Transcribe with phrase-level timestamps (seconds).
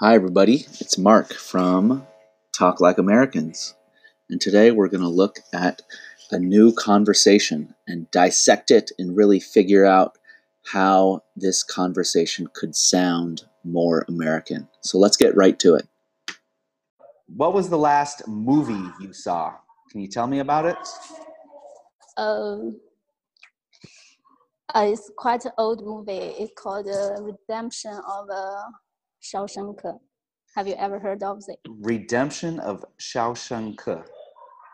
[0.00, 0.64] Hi, everybody.
[0.80, 2.06] It's Mark from
[2.50, 3.74] Talk Like Americans.
[4.30, 5.82] And today we're going to look at
[6.30, 10.16] a new conversation and dissect it and really figure out
[10.64, 14.66] how this conversation could sound more American.
[14.80, 15.86] So let's get right to it.
[17.26, 19.54] What was the last movie you saw?
[19.90, 20.78] Can you tell me about it?
[22.16, 22.80] Um,
[24.74, 26.12] uh, it's quite an old movie.
[26.12, 28.62] It's called uh, Redemption of uh,
[29.22, 29.80] Shawshank.
[30.56, 31.58] Have you ever heard of it?
[31.68, 34.04] Redemption of Shawshank.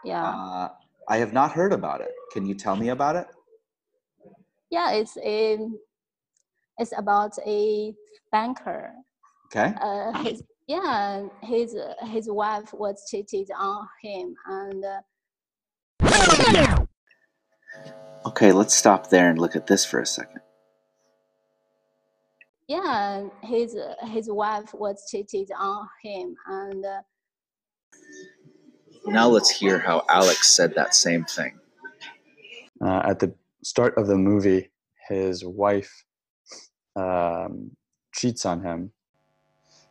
[0.04, 0.24] Yeah.
[0.24, 0.68] Uh,
[1.08, 2.10] I have not heard about it.
[2.32, 3.26] Can you tell me about it?
[4.70, 5.58] Yeah, it's a
[6.78, 7.94] it's about a
[8.30, 8.92] banker.
[9.46, 9.74] Okay.
[9.80, 15.00] Uh, his yeah, his his wife was cheated on him, and uh,
[18.26, 20.40] Okay, let's stop there and look at this for a second.
[22.68, 23.76] Yeah, his
[24.08, 27.02] his wife was cheated on him, and uh,
[29.06, 31.58] Now let's hear how Alex said that same thing.
[32.82, 33.34] uh, at the
[33.64, 34.70] start of the movie,
[35.08, 36.04] his wife
[36.96, 37.72] um,
[38.14, 38.92] cheats on him.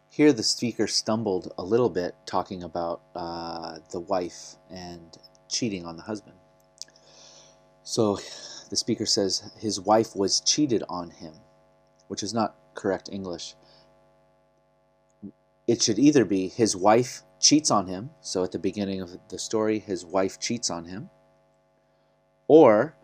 [0.09, 5.15] Here, the speaker stumbled a little bit talking about uh, the wife and
[5.49, 6.37] cheating on the husband.
[7.83, 8.17] So
[8.69, 11.33] the speaker says his wife was cheated on him,
[12.09, 13.55] which is not correct English.
[15.67, 19.39] It should either be his wife cheats on him, so at the beginning of the
[19.39, 21.09] story, his wife cheats on him,
[22.47, 22.95] or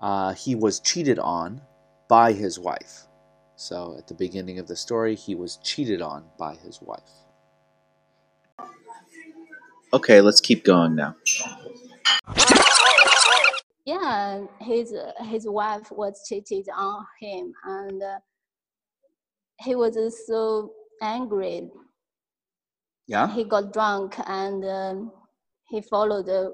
[0.00, 1.62] uh, he was cheated on
[2.08, 3.08] by his wife.
[3.56, 7.10] So at the beginning of the story, he was cheated on by his wife.
[9.92, 11.16] Okay, let's keep going now.
[13.86, 14.94] yeah, his
[15.24, 18.18] his wife was cheated on him, and uh,
[19.60, 21.70] he was so angry.
[23.06, 23.32] Yeah.
[23.32, 25.12] He got drunk and um,
[25.68, 26.50] he followed uh,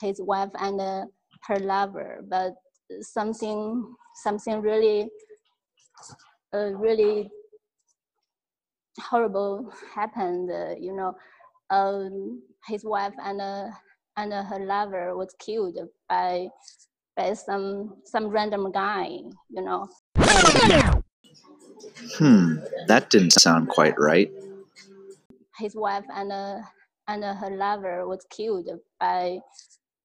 [0.00, 1.04] his wife and uh,
[1.46, 2.54] her lover, but
[3.00, 5.08] something something really
[6.54, 7.30] uh, really
[9.00, 10.50] horrible happened.
[10.50, 11.14] Uh, you know,
[11.70, 13.68] um, his wife and uh,
[14.16, 16.48] and uh, her lover was killed by
[17.16, 19.08] by some some random guy.
[19.50, 19.88] You know.
[22.18, 22.56] Hmm,
[22.88, 24.30] that didn't sound quite right.
[25.58, 26.60] his wife and uh,
[27.08, 28.68] and uh, her lover was killed
[28.98, 29.40] by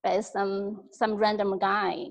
[0.02, 2.06] by some some random guy.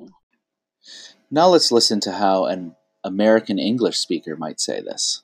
[1.31, 5.23] Now let's listen to how an American English speaker might say this.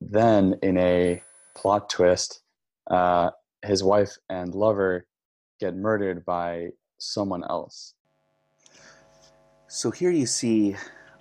[0.00, 1.22] Then, in a
[1.54, 2.40] plot twist,
[2.90, 3.30] uh,
[3.62, 5.06] his wife and lover
[5.60, 7.94] get murdered by someone else.
[9.68, 10.76] So here you see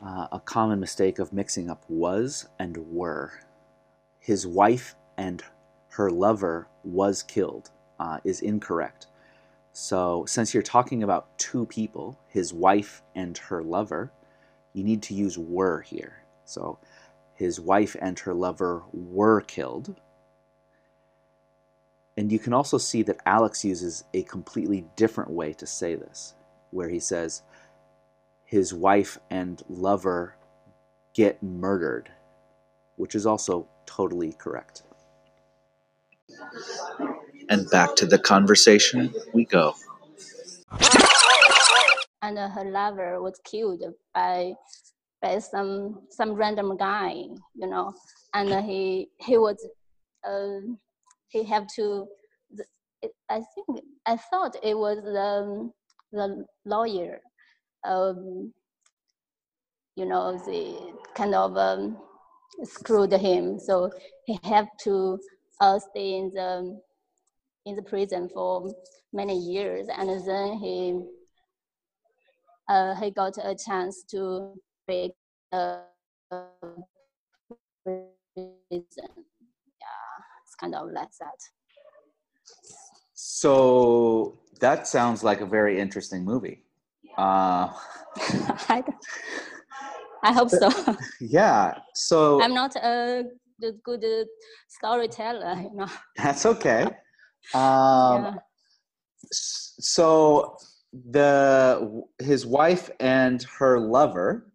[0.05, 3.31] uh, a common mistake of mixing up was and were.
[4.19, 5.43] His wife and
[5.89, 9.07] her lover was killed uh, is incorrect.
[9.73, 14.11] So since you're talking about two people, his wife and her lover,
[14.73, 16.23] you need to use were here.
[16.45, 16.77] So
[17.33, 19.95] his wife and her lover were killed.
[22.15, 26.35] And you can also see that Alex uses a completely different way to say this,
[26.71, 27.41] where he says,
[28.55, 30.37] his wife and lover
[31.13, 32.09] get murdered,
[32.95, 34.83] which is also totally correct.
[37.49, 39.75] And back to the conversation we go.
[42.21, 43.83] And uh, her lover was killed
[44.13, 44.53] by
[45.21, 47.11] by some some random guy.
[47.61, 47.93] You know,
[48.33, 49.59] and uh, he he was
[50.25, 50.61] uh,
[51.27, 52.07] he have to.
[53.29, 55.69] I think I thought it was the
[56.13, 57.19] the lawyer.
[57.85, 58.53] Um,
[59.95, 61.97] you know, the kind of um,
[62.63, 63.91] screwed him, so
[64.25, 65.19] he had to
[65.61, 66.79] uh, stay in the
[67.65, 68.73] in the prison for
[69.13, 70.99] many years, and then he
[72.67, 74.53] uh, he got a chance to
[74.85, 75.13] break
[75.51, 75.81] the
[77.85, 78.11] prison.
[78.75, 81.39] Yeah, it's kind of like that.
[83.13, 86.64] So that sounds like a very interesting movie.
[87.17, 87.71] Uh,
[88.69, 88.83] I,
[90.23, 90.69] I hope so.
[91.21, 91.75] yeah.
[91.93, 93.23] So I'm not a
[93.59, 94.25] good, good uh,
[94.69, 95.87] storyteller, you know.
[96.17, 96.83] that's okay.
[97.53, 98.33] Um, yeah.
[99.31, 100.57] so
[101.11, 104.51] the his wife and her lover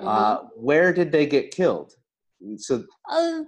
[0.00, 0.08] Mhm.
[0.08, 1.92] uh, where did they get killed
[2.56, 3.44] so Uh,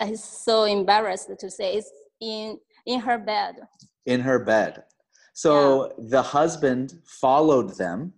[0.00, 1.90] I'm so embarrassed to say it's
[2.20, 3.54] in in her bed.
[4.06, 4.82] in her bed
[5.38, 8.12] so the husband followed them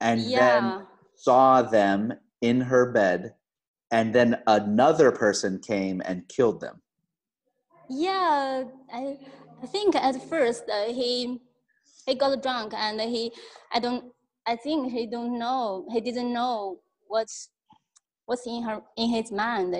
[0.00, 3.34] and then saw them in her bed
[3.90, 6.80] and then another person came and killed them.
[7.90, 9.18] Yeah, I,
[9.62, 11.38] I think at first uh, he
[12.06, 13.30] he got drunk and he
[13.70, 14.10] I don't
[14.46, 17.50] I think he don't know he didn't know what's
[18.24, 19.76] what's in her in his mind.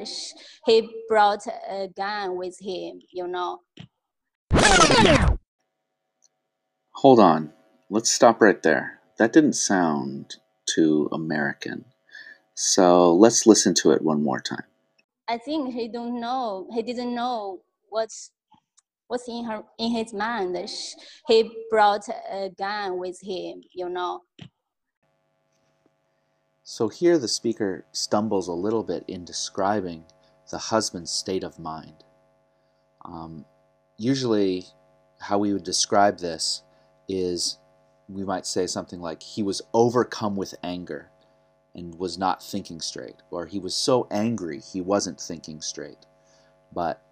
[0.67, 0.77] He
[1.09, 3.61] brought a gun with him, you know.
[6.99, 7.53] Hold on.
[7.89, 8.99] Let's stop right there.
[9.19, 10.35] That didn't sound
[10.67, 11.85] too American.
[12.55, 14.65] So let's listen to it one more time.
[15.29, 18.33] I think he don't know he didn't know what's
[19.07, 20.59] what's in her in his mind.
[21.29, 24.23] He brought a gun with him, you know.
[26.65, 30.03] So here the speaker stumbles a little bit in describing
[30.51, 32.03] the husband's state of mind.
[33.05, 33.45] Um,
[33.99, 34.67] usually,
[35.21, 36.65] how we would describe this
[37.09, 37.59] is
[38.09, 41.11] we might say something like, he was overcome with anger
[41.75, 46.07] and was not thinking straight, or he was so angry he wasn't thinking straight.
[46.73, 47.03] But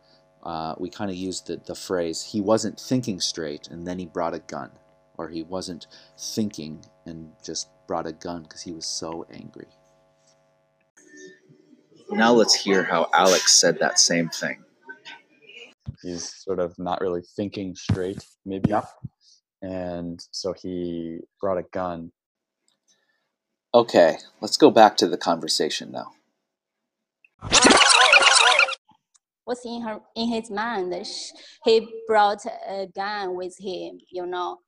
[0.43, 4.07] uh, we kind of used the, the phrase, he wasn't thinking straight and then he
[4.07, 4.71] brought a gun,
[5.19, 5.87] or he wasn't
[6.19, 9.69] thinking and just brought a gun because he was so angry.
[12.11, 14.63] Now let's hear how Alex said that same thing.
[16.03, 18.71] He's sort of not really thinking straight, maybe.
[18.71, 18.89] Yep.
[19.63, 22.13] And so he brought a gun.
[23.75, 26.13] Okay, let's go back to the conversation now.
[29.45, 30.95] what's in her in his mind.
[31.65, 34.59] He brought a gun with him, you know.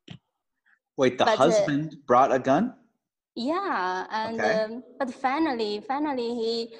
[0.96, 2.74] Wait, the But, uh, husband brought a gun?
[3.36, 4.62] Yeah, and Okay.
[4.74, 6.76] um, but finally, finally he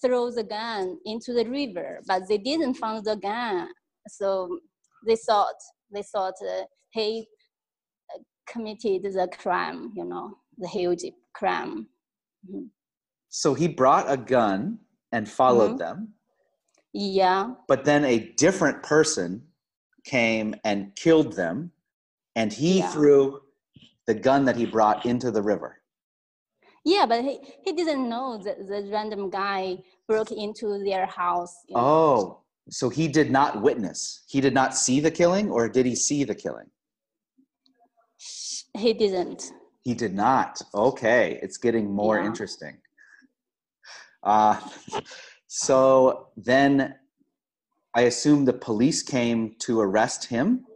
[0.00, 3.68] threw the gun into the river, but they didn't find the gun,
[4.08, 4.60] so
[5.06, 5.56] they thought
[5.92, 7.37] they thought uh, he uh,
[8.52, 11.04] committed the crime, you know, the huge
[11.34, 11.88] crime.
[12.48, 12.70] Mhm.
[13.28, 14.78] So he brought a gun
[15.12, 15.78] and followed Mhm.
[15.78, 16.14] them,
[16.92, 19.52] Yeah, but then a different person
[20.04, 21.72] came and killed them,
[22.34, 22.90] and he Yeah.
[22.92, 23.42] threw
[24.06, 25.74] the gun that he brought into the river.
[26.84, 31.54] yeah, but he, he didn't know that the random guy broke into their house.
[31.68, 31.82] you know.
[31.84, 34.24] Oh, so he did not witness.
[34.28, 36.70] He did not see the killing, or did he see the killing?
[38.76, 39.52] He didn't.
[39.82, 40.60] He did not.
[40.74, 42.26] Okay, it's getting more Yeah.
[42.26, 42.78] interesting.
[44.22, 44.60] Uh,
[45.46, 46.94] so then
[47.94, 50.66] I assume the police came to arrest him?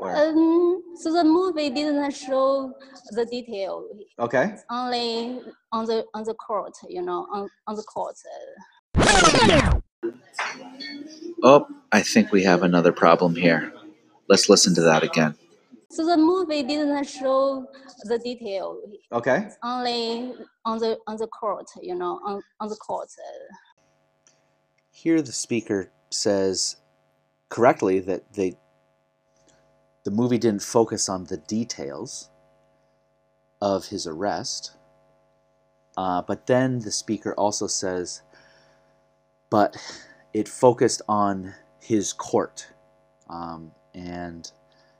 [0.00, 2.74] Or, Um, so the movie didn't show
[3.12, 3.86] the detail.
[4.18, 5.40] okay, It's only
[5.72, 8.16] on the on the court, you know, on, on the court.
[8.26, 9.70] uh,
[11.42, 13.72] Oh, I think we have another problem here.
[14.28, 15.34] Let's listen to that again.
[15.90, 17.66] So the movie didn't show
[18.04, 18.80] the detail.
[19.12, 19.44] okay.
[19.46, 20.34] It's only
[20.64, 23.08] on the on the court, you know, on, on the court.
[24.90, 26.76] Here the speaker says
[27.48, 28.56] correctly that they
[30.04, 32.28] the movie didn't focus on the details
[33.62, 34.72] of his arrest.
[35.96, 38.22] Uh, but then the speaker also says,
[39.48, 39.76] but
[40.32, 42.66] it focused on his court.
[43.30, 44.50] Um, and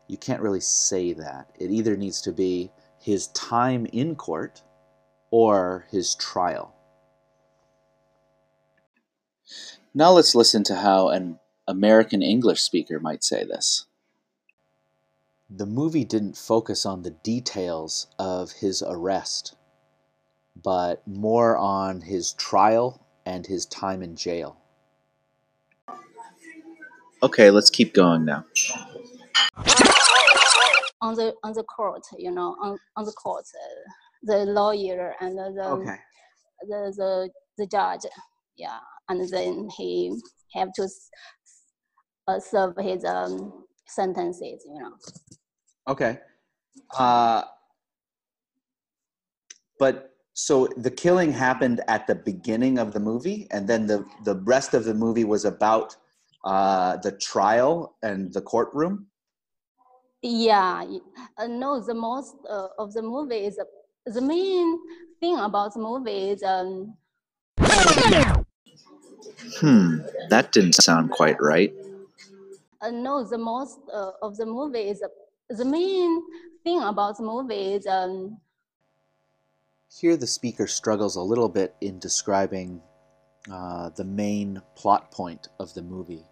[0.08, 1.50] you can't really say that.
[1.58, 4.62] It either needs to be his time in court
[5.31, 6.75] or his trial.
[9.94, 13.86] Now let's listen to how an American English speaker might say this.
[15.51, 19.55] The movie didn't focus on the details of his arrest,
[20.60, 24.56] but more on his trial and his time in jail.
[27.22, 28.44] Okay, let's keep going now.
[31.15, 33.44] On the on the court, you know, on, on the court.
[33.55, 33.91] uh,
[34.27, 35.97] the lawyer and the Okay.
[36.63, 38.06] the, the the judge,
[38.56, 38.79] yeah,
[39.09, 40.19] and then he
[40.55, 40.89] have to
[42.29, 44.94] uh, serve his um, sentences, you know.
[45.89, 46.19] Okay.
[46.99, 47.43] Uh,
[49.79, 54.37] but so the killing happened at the beginning of the movie, and then the the
[54.37, 55.97] rest of the movie was about
[56.44, 59.06] uh, the trial and the courtroom.
[60.25, 60.87] Yeah,
[61.37, 63.65] uh, no, the most uh, of the movie is uh,
[64.07, 64.81] the main
[65.21, 66.97] thing about the movie is um,
[69.61, 69.99] Hmm,
[70.31, 71.73] that didn't sound quite right.
[72.81, 75.09] uh, no, the most uh, of the movie is uh,
[75.49, 76.23] the main
[76.63, 78.41] thing about the movie is um,
[79.91, 82.83] Here, the speaker struggles a little bit in describing
[83.51, 86.27] uh, the main plot point of the movie.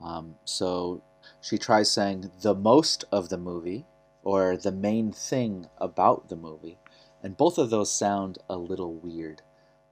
[0.00, 1.04] Um, so
[1.40, 3.86] she tries saying the most of the movie
[4.22, 6.78] or the main thing about the movie,
[7.22, 9.42] and both of those sound a little weird.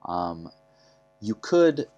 [0.05, 0.51] Um,
[1.21, 1.89] you could,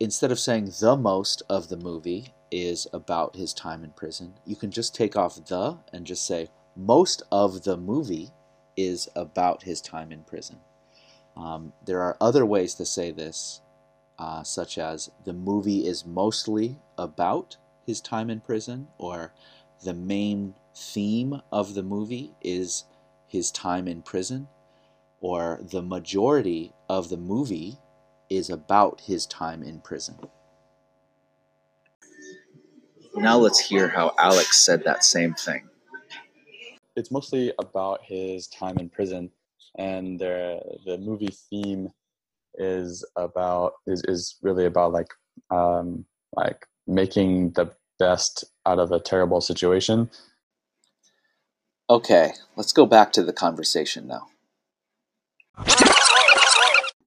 [0.00, 4.56] instead of saying the most of the movie is about his time in prison, you
[4.56, 8.30] can just take off the and just say most of the movie
[8.76, 10.58] is about his time in prison.
[11.36, 13.60] Um, there are other ways to say this,
[14.18, 17.56] uh, such as the movie is mostly about
[17.86, 19.32] his time in prison, or
[19.84, 22.84] the main theme of the movie is
[23.28, 24.48] his time in prison,
[25.20, 27.78] or the majority of the movie
[28.28, 30.16] is about his time in prison.
[33.14, 35.68] Now let's hear how Alex said that same thing.
[36.96, 39.30] It's mostly about his time in prison,
[39.78, 41.90] and the the movie theme
[42.58, 45.12] is about is, is really about like
[45.50, 50.10] um, like making the best out of a terrible situation.
[51.88, 54.26] Okay, let's go back to the conversation now.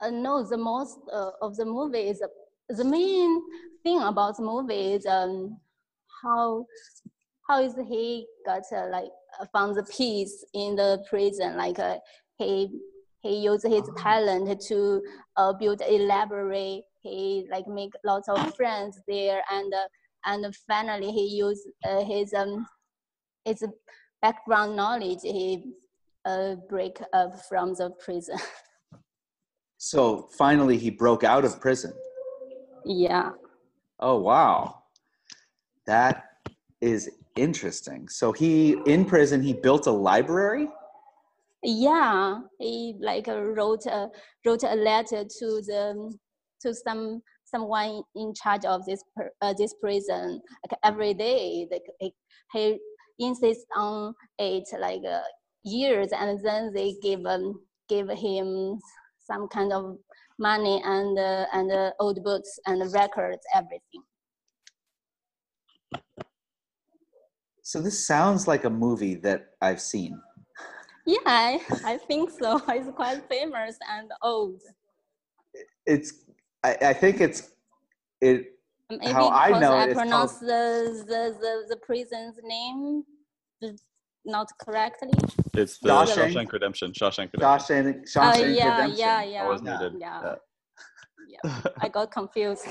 [0.01, 2.27] Uh, no, the most uh, of the movie is uh,
[2.69, 3.41] the main
[3.83, 5.59] thing about the movie is um,
[6.23, 6.65] how
[7.47, 11.97] how is he got uh, like uh, found the peace in the prison like uh,
[12.37, 12.79] he
[13.21, 15.01] he used his talent to
[15.35, 19.87] uh, build a library he like make lots of friends there and uh,
[20.25, 22.65] and finally he used uh, his um
[23.45, 23.63] his
[24.21, 25.63] background knowledge he
[26.25, 28.37] uh, break up from the prison
[29.81, 31.93] So finally, he broke out of prison.
[32.85, 33.31] yeah
[34.01, 34.83] Oh wow,
[35.87, 36.25] that
[36.81, 38.09] is interesting.
[38.09, 40.67] So he in prison he built a library.
[41.63, 44.09] yeah he like uh, wrote a
[44.45, 46.13] wrote a letter to the
[46.61, 49.03] to some someone in charge of this
[49.41, 50.41] uh, this prison.
[50.63, 51.83] Like every day like
[52.51, 52.79] he,
[53.19, 55.21] insists on it like uh,
[55.63, 58.79] years and then they give um, give him
[59.19, 59.97] some kind of
[60.37, 64.03] money and uh, and uh, old books and records everything.
[67.61, 70.19] So this sounds like a movie that I've seen.
[71.05, 72.61] yeah I, I think so.
[72.69, 74.61] It's quite famous and old.
[75.85, 76.13] It's
[76.63, 77.51] I, I think it's
[78.21, 78.47] it
[78.91, 82.39] Maybe How I because know I it, it's called- pronounce the, the, the, the prison's
[82.43, 83.03] name
[84.25, 85.11] not correctly.
[85.53, 86.33] It's the Shawshank?
[86.33, 86.91] Shawshank, Redemption.
[86.93, 87.39] Shawshank Redemption.
[87.39, 88.99] Shawshank, Shawshank yeah, Redemption.
[88.99, 89.77] yeah, yeah, Always Yeah.
[89.77, 89.93] needed.
[89.99, 90.35] yeah,
[91.27, 91.39] Yeah.
[91.45, 91.61] yeah.
[91.81, 92.65] I got confused.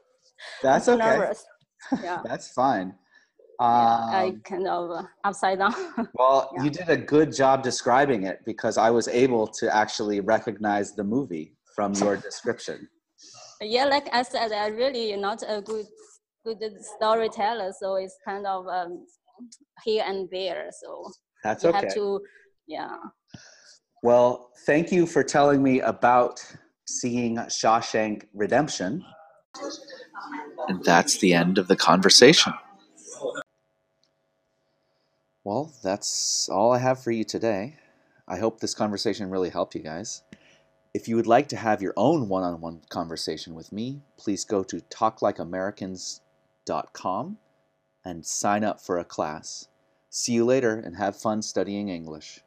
[0.62, 0.98] That's okay.
[0.98, 1.44] Nervous.
[2.02, 2.94] Yeah, That's fine.
[3.58, 3.66] yeah.
[3.66, 5.74] I Um, kind of uh, upside down.
[6.14, 6.62] well, yeah.
[6.64, 11.04] you did a good job describing it because I was able to actually recognize the
[11.04, 12.88] movie from your description.
[13.60, 15.86] Yeah, like I said, I really not a good
[16.44, 16.62] good
[16.96, 19.06] storyteller, so it's kind of um,
[19.84, 20.70] here and there.
[20.72, 21.10] So
[21.42, 21.78] That's you okay.
[21.78, 22.20] have to,
[22.66, 22.96] yeah.
[24.02, 26.44] Well, thank you for telling me about
[26.86, 29.04] seeing Shawshank Redemption.
[30.68, 32.52] And that's the end of the conversation.
[35.44, 37.76] Well, that's all I have for you today.
[38.26, 40.22] I hope this conversation really helped you guys.
[40.94, 44.44] If you would like to have your own one on one conversation with me, please
[44.44, 47.38] go to talklikeamericans.com
[48.04, 49.66] and sign up for a class.
[50.08, 52.44] See you later and have fun studying English.